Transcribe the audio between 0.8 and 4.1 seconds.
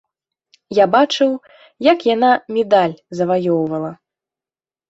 бачыў, як яна медаль заваёўвала.